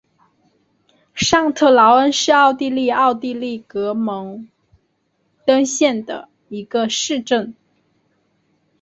[1.13, 4.47] 上特劳恩是奥地利上奥地利州格蒙
[5.45, 7.53] 登县的一个市镇。